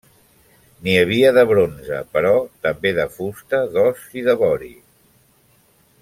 N'hi 0.85 0.95
havia 1.01 1.31
de 1.37 1.41
bronze, 1.51 1.99
però 2.15 2.31
també 2.67 2.93
de 3.01 3.05
fusta, 3.19 3.59
d'os 3.75 4.03
i 4.21 4.25
de 4.31 4.35
vori. 4.43 4.71